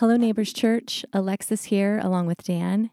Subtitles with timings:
[0.00, 1.06] Hello, Neighbors Church.
[1.14, 2.90] Alexis here, along with Dan.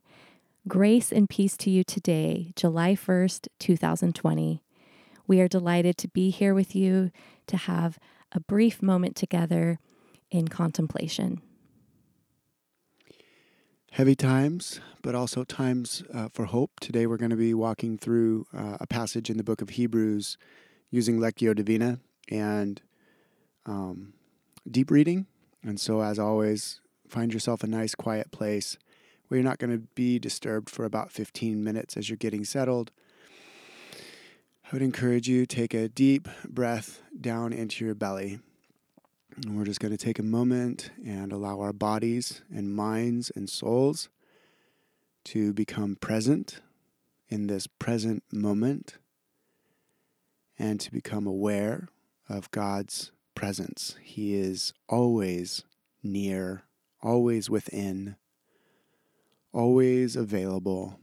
[0.69, 4.63] Grace and peace to you today, July 1st, 2020.
[5.27, 7.11] We are delighted to be here with you
[7.47, 7.99] to have
[8.31, 9.79] a brief moment together
[10.31, 11.41] in contemplation.
[13.91, 16.79] Heavy times, but also times uh, for hope.
[16.79, 20.37] Today we're going to be walking through uh, a passage in the book of Hebrews
[20.89, 21.99] using Lectio Divina
[22.31, 22.81] and
[23.65, 24.13] um,
[24.71, 25.25] deep reading.
[25.65, 26.81] And so, as always,
[27.13, 28.75] find yourself a nice, quiet place
[29.27, 32.91] where you're not going to be disturbed for about 15 minutes as you're getting settled.
[33.93, 38.39] I would encourage you to take a deep breath down into your belly.
[39.37, 43.47] And we're just going to take a moment and allow our bodies and minds and
[43.47, 44.09] souls
[45.25, 46.61] to become present
[47.29, 48.97] in this present moment
[50.57, 51.89] and to become aware
[52.27, 53.95] of God's presence.
[54.01, 55.63] He is always
[56.01, 56.63] near,
[57.03, 58.15] always within,
[59.51, 60.99] always available,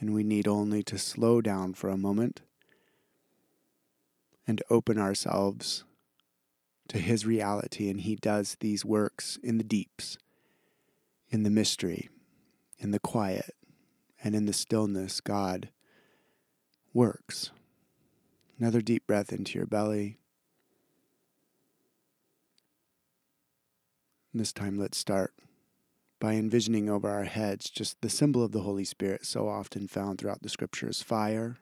[0.00, 2.40] and we need only to slow down for a moment
[4.46, 5.84] and open ourselves
[6.88, 7.88] to His reality.
[7.90, 10.16] And He does these works in the deeps,
[11.28, 12.08] in the mystery,
[12.78, 13.54] in the quiet,
[14.24, 15.20] and in the stillness.
[15.20, 15.68] God
[16.94, 17.50] works.
[18.58, 20.19] Another deep breath into your belly.
[24.32, 25.34] This time, let's start
[26.20, 30.18] by envisioning over our heads just the symbol of the Holy Spirit, so often found
[30.18, 31.58] throughout the scriptures fire,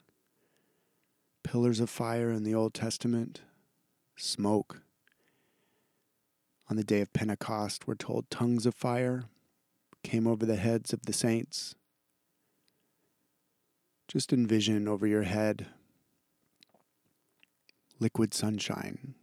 [1.42, 3.40] pillars of fire in the Old Testament,
[4.16, 4.82] smoke.
[6.68, 9.24] On the day of Pentecost, we're told tongues of fire
[10.02, 11.74] came over the heads of the saints.
[14.08, 15.68] Just envision over your head
[17.98, 19.14] liquid sunshine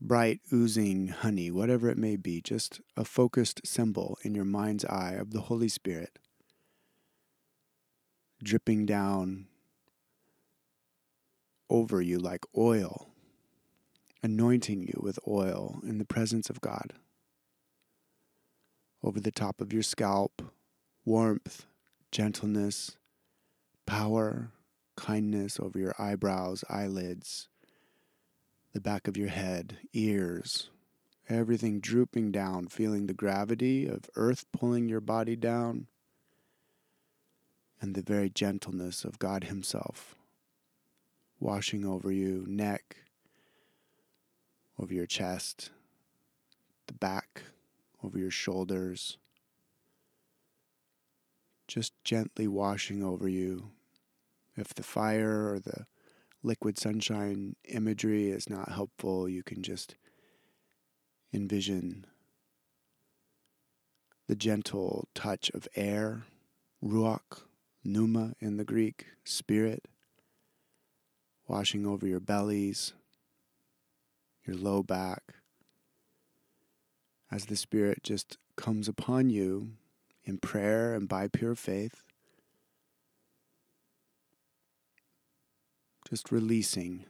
[0.00, 5.12] bright, oozing honey, whatever it may be, just a focused symbol in your mind's eye
[5.12, 6.18] of the Holy Spirit
[8.42, 9.46] dripping down
[11.68, 13.08] over you like oil,
[14.22, 16.92] anointing you with oil in the presence of God.
[19.02, 20.42] Over the top of your scalp,
[21.04, 21.66] warmth,
[22.12, 22.96] gentleness,
[23.86, 24.52] power,
[24.96, 27.48] kindness over your eyebrows, eyelids
[28.76, 30.68] the back of your head, ears,
[31.30, 35.86] everything drooping down, feeling the gravity of earth pulling your body down,
[37.80, 40.14] and the very gentleness of God Himself
[41.40, 42.96] washing over you, neck,
[44.78, 45.70] over your chest,
[46.86, 47.44] the back,
[48.04, 49.16] over your shoulders,
[51.66, 53.70] just gently washing over you.
[54.54, 55.86] If the fire or the
[56.42, 59.96] liquid sunshine imagery is not helpful, you can just
[61.32, 62.06] envision
[64.28, 66.24] the gentle touch of air,
[66.82, 67.42] ruach,
[67.84, 69.86] pneuma in the Greek, spirit,
[71.46, 72.92] washing over your bellies,
[74.44, 75.22] your low back,
[77.30, 79.72] as the Spirit just comes upon you
[80.24, 82.02] in prayer and by pure faith.
[86.08, 87.04] Just releasing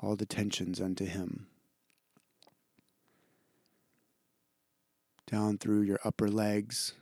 [0.00, 1.46] all the tensions unto Him.
[5.30, 6.94] Down through your upper legs.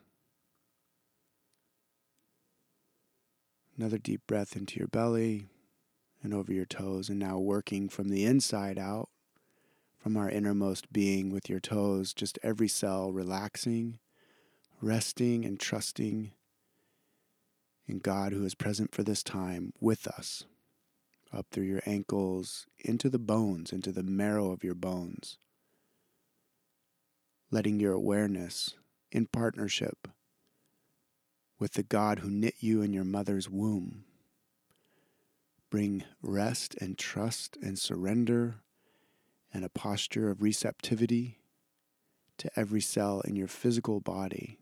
[3.76, 5.47] Another deep breath into your belly
[6.22, 9.09] and over your toes, and now working from the inside out,
[9.98, 13.98] from our innermost being with your toes, just every cell relaxing,
[14.80, 16.32] resting, and trusting
[17.88, 20.44] in God who is present for this time with us
[21.32, 25.38] up through your ankles, into the bones, into the marrow of your bones.
[27.50, 28.75] Letting your awareness,
[29.10, 30.09] in partnership
[31.59, 34.04] with the God who knit you in your mother's womb,
[35.71, 38.56] bring rest and trust and surrender
[39.54, 41.38] and a posture of receptivity
[42.38, 44.59] to every cell in your physical body,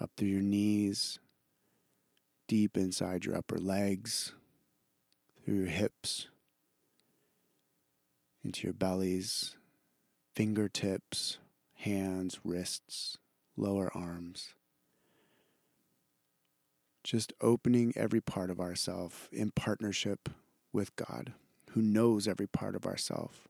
[0.00, 1.18] up through your knees,
[2.46, 4.32] deep inside your upper legs
[5.44, 6.28] through your hips,
[8.42, 9.56] into your bellies,
[10.34, 11.38] fingertips,
[11.74, 13.18] hands, wrists,
[13.56, 14.54] lower arms.
[17.02, 20.30] Just opening every part of ourself in partnership
[20.72, 21.34] with God,
[21.72, 23.48] who knows every part of ourself.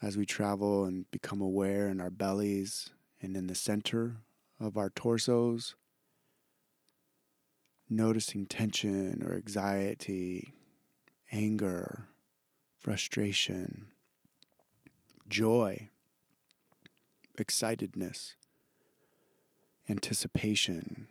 [0.00, 4.18] As we travel and become aware in our bellies and in the center
[4.60, 5.74] of our torsos,
[7.90, 10.54] noticing tension or anxiety,
[11.32, 12.06] anger,
[12.78, 13.88] frustration,
[15.28, 15.88] joy,
[17.36, 18.34] excitedness,
[19.88, 21.08] anticipation.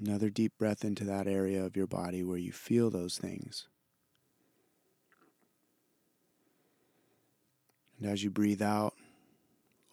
[0.00, 3.68] Another deep breath into that area of your body where you feel those things.
[7.98, 8.94] And as you breathe out,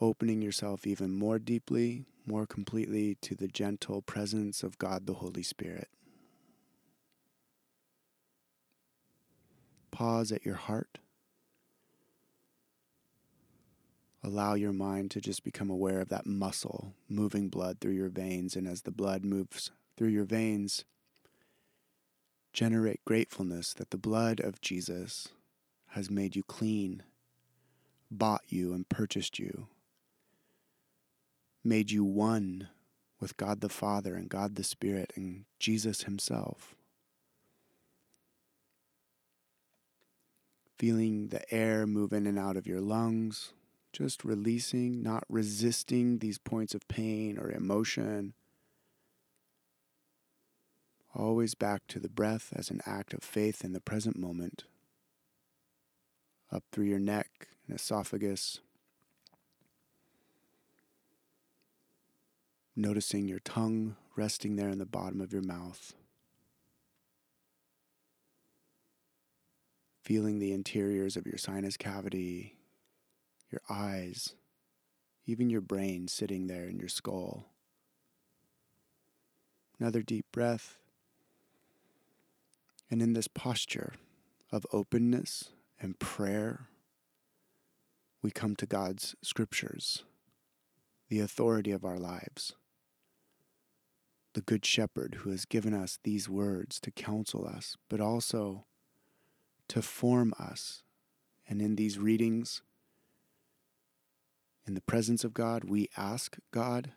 [0.02, 5.42] opening yourself even more deeply, more completely to the gentle presence of God the Holy
[5.42, 5.90] Spirit.
[9.92, 11.00] Pause at your heart.
[14.24, 18.56] Allow your mind to just become aware of that muscle moving blood through your veins.
[18.56, 20.86] And as the blood moves through your veins,
[22.54, 25.30] generate gratefulness that the blood of Jesus
[25.94, 27.02] has made you clean,
[28.12, 29.68] bought you, and purchased you,
[31.64, 32.70] made you one
[33.20, 36.76] with God the Father and God the Spirit and Jesus Himself.
[40.78, 43.52] Feeling the air move in and out of your lungs
[43.92, 48.34] just releasing, not resisting these points of pain or emotion.
[51.16, 54.66] Always back to the breath as an act of faith in the present moment.
[56.52, 58.60] Up through your neck and esophagus.
[62.80, 65.94] Noticing your tongue resting there in the bottom of your mouth.
[70.02, 72.56] Feeling the interiors of your sinus cavity
[73.52, 74.36] your eyes,
[75.26, 77.48] even your brain sitting there in your skull.
[79.78, 80.78] Another deep breath.
[82.90, 83.96] And in this posture
[84.54, 85.50] of openness
[85.82, 86.70] and prayer,
[88.22, 90.04] we come to God's scriptures,
[91.10, 92.54] the authority of our lives,
[94.34, 98.66] the Good Shepherd who has given us these words to counsel us, but also
[99.70, 100.84] to form us.
[101.48, 102.62] And in these readings,
[104.68, 106.92] in the presence of God, we ask God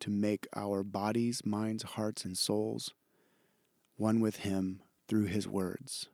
[0.00, 2.94] to make our bodies, minds, hearts, and souls
[3.96, 6.08] one with Him through His words.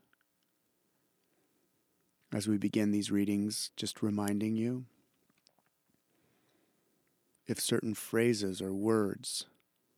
[2.32, 4.86] As we begin these readings, just reminding you
[7.46, 9.46] if certain phrases or words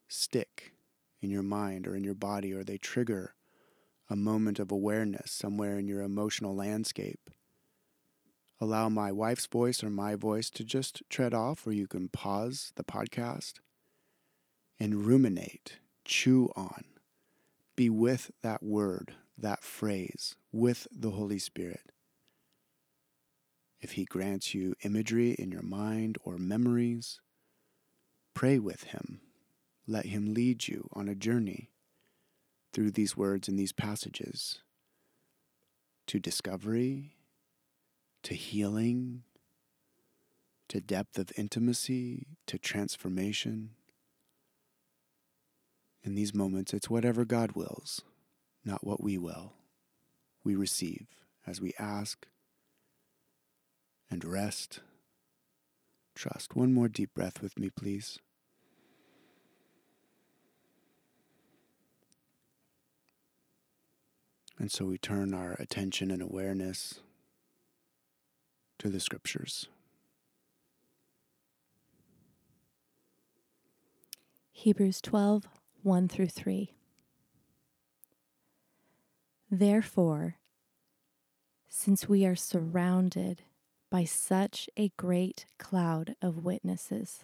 [0.09, 0.73] stick
[1.21, 3.35] in your mind or in your body, or they trigger
[4.09, 7.31] a moment of awareness somewhere in your emotional landscape,
[8.61, 12.73] allow my wife's voice or my voice to just tread off, or you can pause
[12.77, 13.55] the podcast
[14.79, 16.85] and ruminate, chew on,
[17.75, 21.93] be with that word, that phrase, with the Holy Spirit.
[23.81, 27.21] If He grants you imagery in your mind or memories,
[28.35, 29.21] pray with Him.
[29.87, 31.71] Let Him lead you on a journey
[32.73, 34.61] through these words and these passages
[36.07, 37.17] to discovery
[38.27, 39.23] to healing,
[40.69, 43.71] to depth of intimacy, to transformation.
[46.03, 48.03] In these moments, it's whatever God wills,
[48.65, 49.53] not what we will.
[50.43, 51.07] We receive
[51.47, 52.27] as we ask
[54.11, 54.81] and rest.
[56.17, 56.57] Trust.
[56.57, 58.19] One more deep breath with me, please.
[64.59, 67.01] And so we turn our attention and awareness
[68.79, 69.69] to the scriptures.
[74.53, 75.47] Hebrews 12,
[75.83, 76.73] 1 through 3.
[79.51, 80.37] Therefore,
[81.69, 83.43] since we are surrounded
[83.91, 87.21] by such a great cloud of witnesses,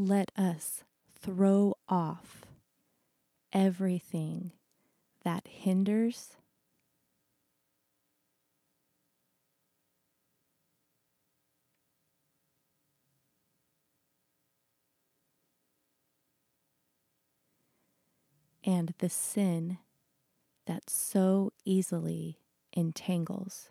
[0.00, 0.82] let us
[1.20, 2.46] throw off
[3.52, 4.50] everything
[5.24, 6.36] that hinders
[18.64, 19.76] and the sin
[20.66, 22.38] that so easily
[22.72, 23.68] entangles.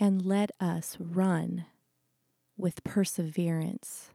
[0.00, 1.66] and let us run
[2.56, 4.10] with perseverance.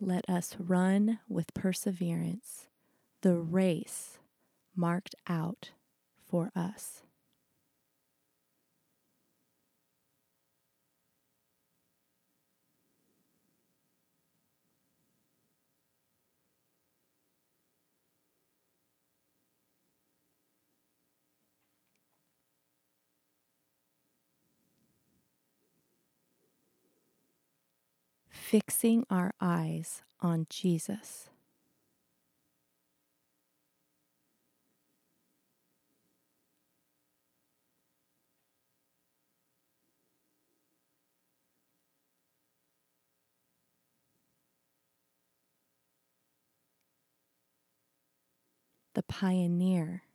[0.00, 2.68] Let us run with perseverance
[3.22, 4.18] the race
[4.76, 5.72] marked out
[6.24, 7.02] for us.
[28.48, 31.28] Fixing our eyes on Jesus.
[48.94, 50.07] The pioneer.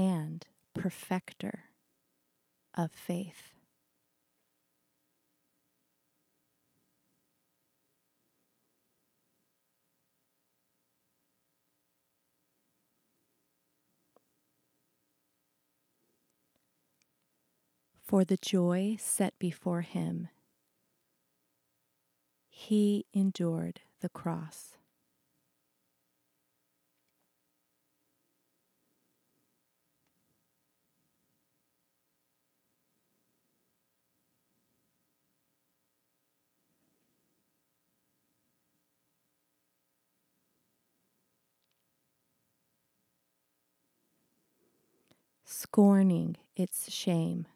[0.00, 1.64] And perfecter
[2.74, 3.52] of faith.
[18.02, 20.28] For the joy set before him,
[22.48, 24.78] he endured the cross
[45.60, 47.46] scorning its shame.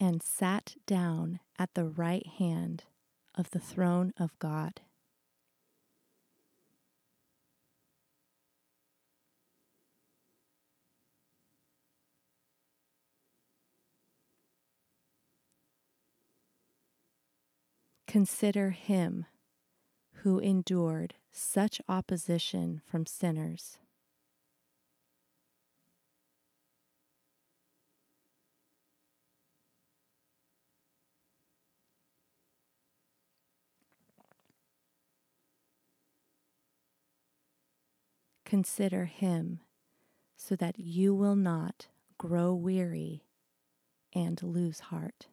[0.00, 2.84] And sat down at the right hand
[3.36, 4.80] of the throne of God.
[18.08, 19.26] Consider him
[20.22, 23.76] who endured such opposition from sinners.
[38.46, 39.60] Consider him
[40.34, 43.26] so that you will not grow weary
[44.14, 45.26] and lose heart.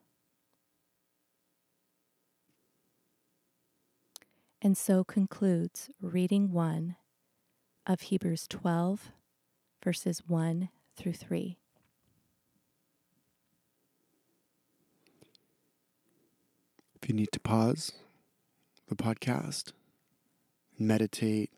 [4.62, 6.96] And so concludes reading one
[7.86, 9.12] of Hebrews 12,
[9.84, 11.58] verses 1 through 3.
[17.00, 17.92] If you need to pause
[18.88, 19.72] the podcast,
[20.78, 21.50] meditate,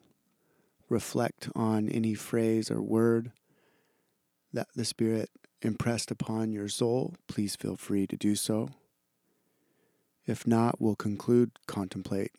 [0.88, 3.30] reflect on any phrase or word
[4.52, 5.30] that the Spirit
[5.62, 8.70] impressed upon your soul, please feel free to do so.
[10.26, 12.32] If not, we'll conclude contemplate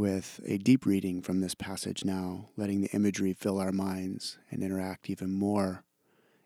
[0.00, 4.62] with a deep reading from this passage now, letting the imagery fill our minds and
[4.62, 5.84] interact even more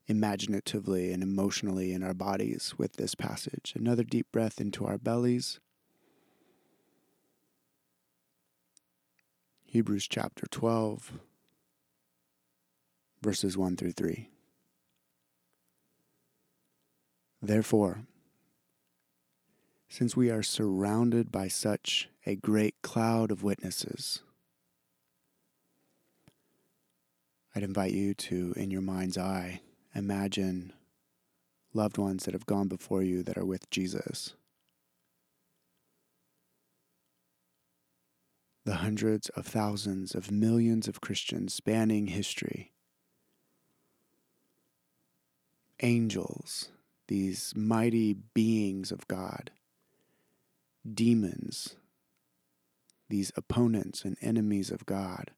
[0.09, 3.73] imaginatively and emotionally in our bodies with this passage.
[3.77, 5.61] Another deep breath into our bellies.
[9.63, 11.13] Hebrews chapter 12,
[13.23, 14.31] verses 1 through 3.
[17.41, 18.01] Therefore,
[19.97, 24.25] since we are surrounded by such a great cloud of witnesses.
[27.55, 29.61] I'd invite you to, in your mind's eye,
[29.95, 30.73] imagine
[31.73, 34.35] loved ones that have gone before you that are with Jesus.
[38.65, 42.73] The hundreds of thousands of millions of Christians spanning history.
[45.79, 46.71] Angels,
[47.07, 49.53] these mighty beings of God
[50.93, 51.77] demons,
[53.09, 55.31] these opponents and enemies of God,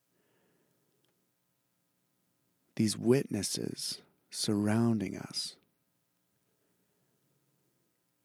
[2.76, 5.57] these witnesses surrounding us.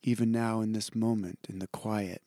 [0.04, 2.24] Even now, in this moment, in the quiet,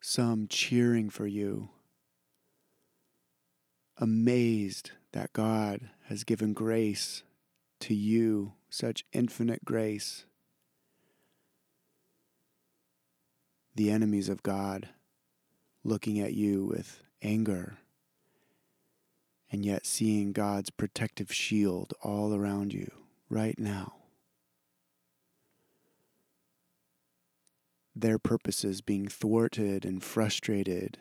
[0.00, 1.70] some cheering for you,
[3.96, 7.22] amazed that God has given grace
[7.80, 10.26] to you, such infinite grace
[13.78, 14.88] the enemies of God
[15.84, 17.78] looking at you with anger
[19.50, 22.90] and yet seeing God's protective shield all around you
[23.30, 23.94] right now.
[28.00, 30.98] their purposes being thwarted and frustrated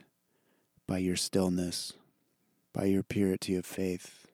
[0.87, 1.93] by your stillness,
[2.73, 4.27] by your purity of faith,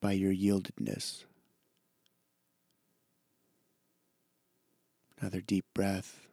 [0.00, 1.24] by your yieldedness.
[5.22, 6.26] Another deep breath.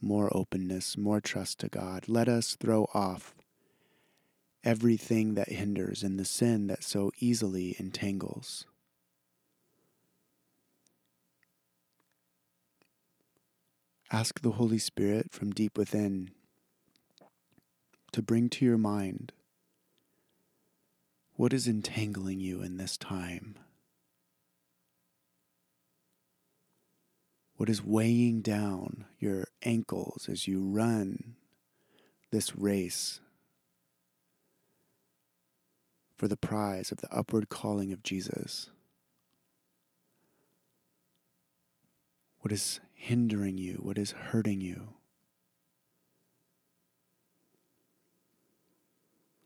[0.00, 2.08] More openness, more trust to God.
[2.08, 3.36] Let us throw off
[4.64, 8.66] everything that hinders and the sin that so easily entangles.
[14.10, 16.30] Ask the Holy Spirit from deep within
[18.10, 19.30] to bring to your mind
[21.36, 23.54] what is entangling you in this time.
[27.58, 31.34] What is weighing down your ankles as you run
[32.30, 33.18] this race
[36.16, 38.70] for the prize of the upward calling of Jesus?
[42.42, 43.80] What is hindering you?
[43.82, 44.90] What is hurting you?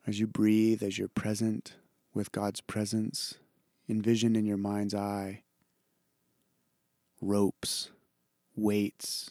[0.07, 1.77] As you breathe, as you're present
[2.13, 3.37] with God's presence,
[3.89, 5.45] envision in your mind's eye
[7.23, 7.91] ropes,
[8.55, 9.31] weights,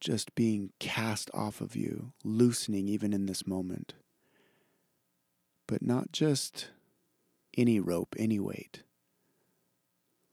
[0.00, 3.94] just being cast off of you, loosening even in this moment.
[5.66, 6.68] But not just
[7.56, 8.82] any rope, any weight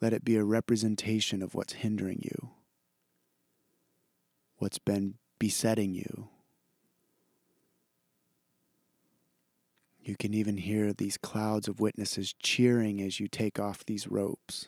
[0.02, 2.50] let it be a representation of what's hindering you,
[4.58, 6.28] what's been besetting you.
[10.04, 14.68] You can even hear these clouds of witnesses cheering as you take off these ropes,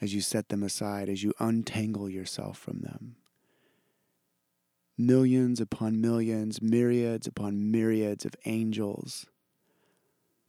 [0.00, 3.16] as you set them aside, as you untangle yourself from them.
[4.96, 9.26] Millions upon millions, myriads upon myriads of angels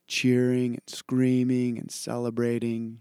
[0.10, 3.00] cheering and screaming and celebrating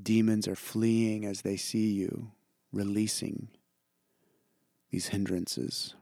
[0.00, 2.30] Demons are fleeing as they see you,
[2.70, 3.48] releasing
[4.90, 5.94] these hindrances.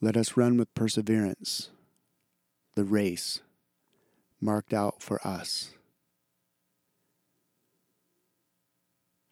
[0.00, 1.70] Let us run with perseverance
[2.74, 3.40] the race
[4.40, 5.70] marked out for us.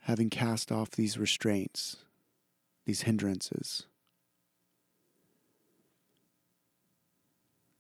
[0.01, 1.97] Having cast off these restraints,
[2.85, 3.87] these hindrances.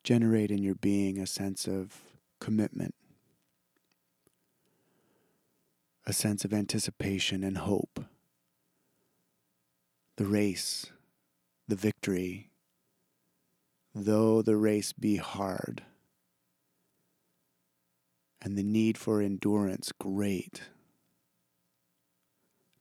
[0.02, 2.00] generate in your being a sense of
[2.40, 2.94] commitment,
[6.06, 8.04] a sense of anticipation and hope.
[10.16, 10.86] The race,
[11.68, 12.50] the victory,
[13.94, 15.82] though the race be hard,
[18.40, 20.62] and the need for endurance great,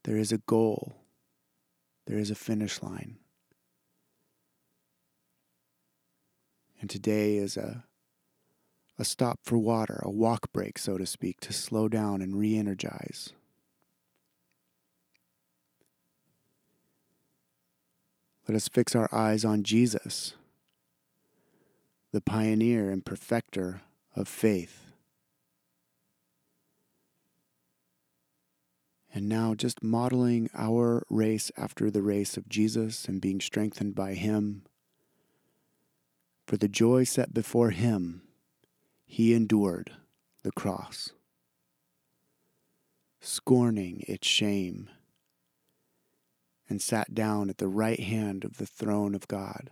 [0.04, 0.96] there is a goal,
[2.08, 3.18] there is a finish line.
[6.80, 7.84] And today is a,
[8.98, 12.58] a stop for water, a walk break, so to speak, to slow down and re
[12.58, 13.34] energize.
[18.48, 20.34] Let us fix our eyes on Jesus,
[22.12, 23.82] the pioneer and perfecter
[24.16, 24.92] of faith.
[29.14, 34.14] And now, just modeling our race after the race of Jesus and being strengthened by
[34.14, 34.64] Him
[36.52, 38.24] for the joy set before him,
[39.06, 39.94] he endured
[40.44, 41.12] the cross,
[43.22, 44.90] scorning its shame,
[46.68, 49.70] and sat down at the right hand of the throne of God.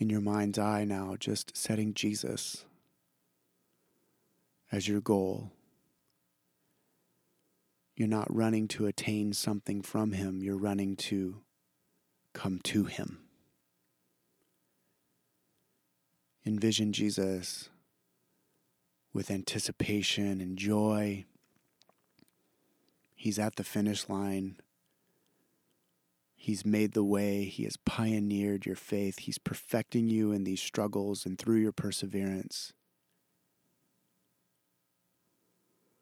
[0.00, 2.64] In your mind's eye now, just setting Jesus
[4.72, 5.52] as your goal.
[7.96, 11.42] You're not running to attain something from Him, you're running to
[12.32, 13.18] come to Him.
[16.46, 17.68] Envision Jesus
[19.12, 21.26] with anticipation and joy.
[23.14, 24.56] He's at the finish line.
[26.42, 27.44] He's made the way.
[27.44, 29.18] He has pioneered your faith.
[29.18, 32.72] He's perfecting you in these struggles and through your perseverance.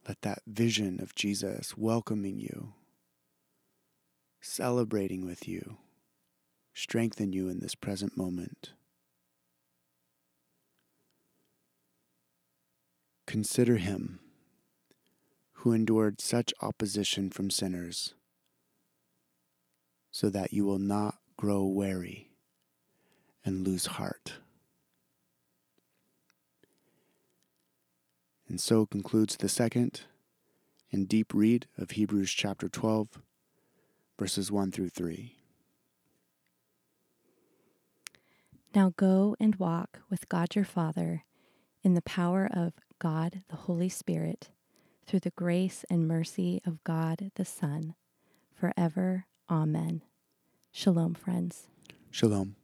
[0.06, 2.74] Let that vision of Jesus welcoming you,
[4.40, 5.78] celebrating with you,
[6.72, 8.74] strengthen you in this present moment.
[13.26, 14.20] Consider him
[15.54, 18.14] who endured such opposition from sinners,
[20.18, 22.32] so that you will not grow weary
[23.44, 24.32] and lose heart.
[28.48, 30.00] And so concludes the second
[30.90, 33.22] and deep read of Hebrews chapter 12.
[34.18, 35.36] verses 1 through 3.
[38.74, 41.22] Now go and walk with God your Father
[41.84, 44.48] in the power of God the Holy Spirit,
[45.06, 47.94] through the grace and mercy of God the Son,
[48.52, 49.26] forever.
[49.48, 50.02] Amen.
[50.72, 51.66] Shalom, friends.
[52.10, 52.54] Shalom.